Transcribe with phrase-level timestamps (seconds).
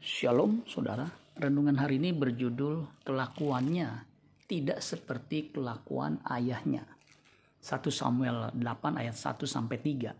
[0.00, 1.04] Shalom saudara,
[1.36, 4.08] renungan hari ini berjudul kelakuannya
[4.48, 6.88] tidak seperti kelakuan ayahnya.
[7.60, 10.16] 1 Samuel 8 ayat 1 sampai 3.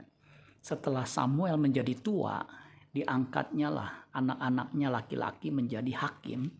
[0.60, 2.44] Setelah Samuel menjadi tua,
[2.92, 6.52] diangkatnya lah anak-anaknya laki-laki menjadi hakim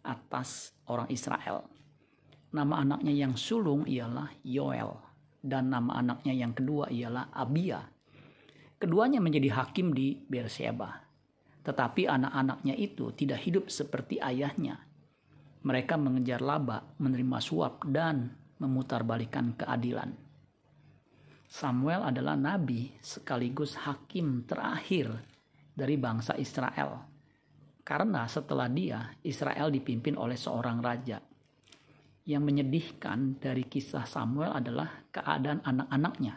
[0.00, 1.68] atas orang Israel.
[2.48, 4.88] Nama anaknya yang sulung ialah Yoel
[5.44, 7.84] dan nama anaknya yang kedua ialah Abia.
[8.80, 11.04] Keduanya menjadi hakim di Beersheba
[11.64, 14.84] tetapi anak-anaknya itu tidak hidup seperti ayahnya.
[15.64, 18.28] Mereka mengejar laba, menerima suap, dan
[18.60, 20.12] memutarbalikan keadilan.
[21.48, 25.08] Samuel adalah nabi sekaligus hakim terakhir
[25.72, 27.08] dari bangsa Israel.
[27.84, 31.20] Karena setelah dia, Israel dipimpin oleh seorang raja.
[32.24, 36.34] Yang menyedihkan dari kisah Samuel adalah keadaan anak-anaknya.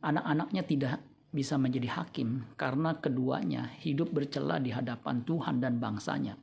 [0.00, 0.96] Anak-anaknya tidak
[1.28, 6.34] bisa menjadi hakim karena keduanya hidup bercela di hadapan Tuhan dan bangsanya.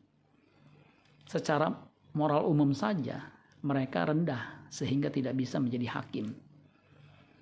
[1.26, 1.74] Secara
[2.14, 3.18] moral umum saja,
[3.66, 6.30] mereka rendah sehingga tidak bisa menjadi hakim.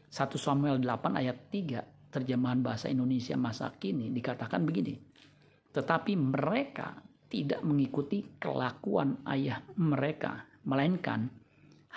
[0.08, 4.96] 1 Samuel 8 ayat 3 terjemahan bahasa Indonesia masa kini dikatakan begini.
[5.74, 6.96] Tetapi mereka
[7.28, 11.28] tidak mengikuti kelakuan ayah mereka, melainkan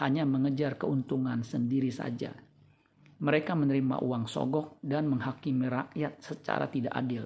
[0.01, 2.33] hanya mengejar keuntungan sendiri saja
[3.17, 7.25] mereka menerima uang sogok dan menghakimi rakyat secara tidak adil.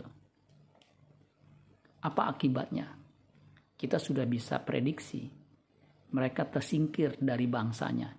[2.06, 2.86] Apa akibatnya?
[3.74, 5.26] Kita sudah bisa prediksi.
[6.10, 8.10] Mereka tersingkir dari bangsanya.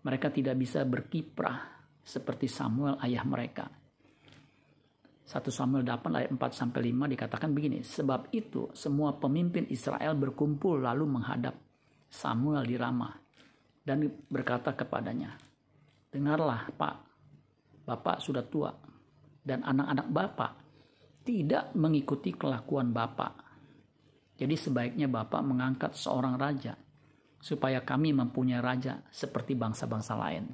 [0.00, 1.58] Mereka tidak bisa berkiprah
[2.00, 3.66] seperti Samuel ayah mereka.
[5.30, 10.82] 1 Samuel 8 ayat 4 sampai 5 dikatakan begini, sebab itu semua pemimpin Israel berkumpul
[10.82, 11.54] lalu menghadap
[12.10, 13.14] Samuel di Ramah
[13.86, 15.49] dan berkata kepadanya,
[16.10, 16.96] Dengarlah Pak,
[17.86, 18.74] Bapak sudah tua
[19.46, 20.52] dan anak-anak Bapak
[21.22, 23.46] tidak mengikuti kelakuan Bapak.
[24.34, 26.74] Jadi sebaiknya Bapak mengangkat seorang raja
[27.40, 30.50] supaya kami mempunyai raja seperti bangsa-bangsa lain.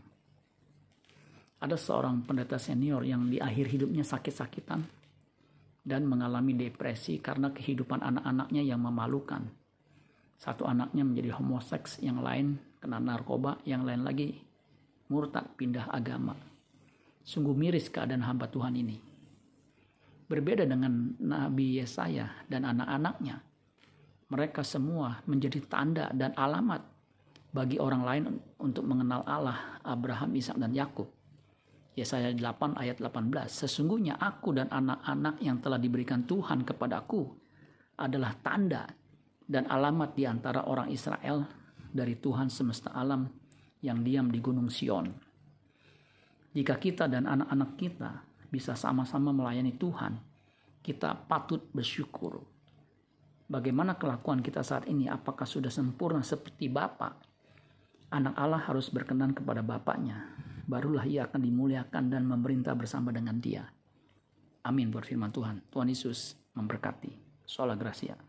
[1.56, 4.84] Ada seorang pendeta senior yang di akhir hidupnya sakit-sakitan
[5.86, 9.48] dan mengalami depresi karena kehidupan anak-anaknya yang memalukan.
[10.36, 14.45] Satu anaknya menjadi homoseks, yang lain kena narkoba, yang lain lagi
[15.10, 16.34] murtad pindah agama.
[17.26, 18.98] Sungguh miris keadaan hamba Tuhan ini.
[20.26, 23.42] Berbeda dengan Nabi Yesaya dan anak-anaknya.
[24.26, 26.82] Mereka semua menjadi tanda dan alamat
[27.54, 28.22] bagi orang lain
[28.58, 31.06] untuk mengenal Allah, Abraham, Ishak dan Yakub.
[31.96, 33.32] Yesaya 8 ayat 18.
[33.48, 37.32] Sesungguhnya aku dan anak-anak yang telah diberikan Tuhan kepadaku
[37.96, 38.84] adalah tanda
[39.46, 41.46] dan alamat di antara orang Israel
[41.88, 43.45] dari Tuhan semesta alam
[43.86, 45.06] yang diam di Gunung Sion.
[46.50, 48.10] Jika kita dan anak-anak kita
[48.50, 50.18] bisa sama-sama melayani Tuhan,
[50.82, 52.42] kita patut bersyukur.
[53.46, 55.06] Bagaimana kelakuan kita saat ini?
[55.06, 57.14] Apakah sudah sempurna seperti Bapa?
[58.10, 60.34] Anak Allah harus berkenan kepada Bapaknya.
[60.66, 63.70] Barulah ia akan dimuliakan dan memerintah bersama dengan dia.
[64.66, 65.62] Amin buat firman Tuhan.
[65.70, 67.14] Tuhan Yesus memberkati.
[67.46, 68.26] Sola Gracia.